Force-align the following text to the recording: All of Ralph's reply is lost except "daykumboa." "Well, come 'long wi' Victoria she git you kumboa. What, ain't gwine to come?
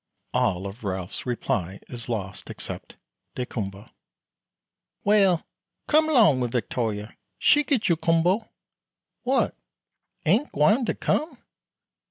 All 0.33 0.65
of 0.65 0.83
Ralph's 0.83 1.27
reply 1.27 1.79
is 1.87 2.09
lost 2.09 2.49
except 2.49 2.95
"daykumboa." 3.35 3.91
"Well, 5.03 5.45
come 5.87 6.07
'long 6.07 6.39
wi' 6.39 6.47
Victoria 6.47 7.15
she 7.37 7.63
git 7.63 7.87
you 7.87 7.95
kumboa. 7.97 8.49
What, 9.21 9.55
ain't 10.25 10.51
gwine 10.51 10.85
to 10.85 10.95
come? 10.95 11.37